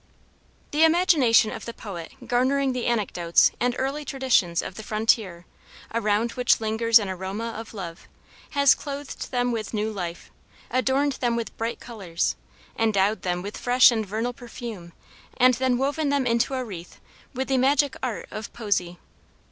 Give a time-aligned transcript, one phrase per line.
[0.71, 5.45] The imagination of the poet garnering the anecdotes and early traditions of the frontier
[5.93, 8.07] around which lingers an aroma of love,
[8.57, 10.31] has clothed them with new life,
[10.71, 12.35] adorned them with bright colors,
[12.79, 14.93] endowed them with fresh and vernal perfume
[15.37, 16.99] and then woven them into a wreath
[17.35, 18.97] with the magic art of poesy.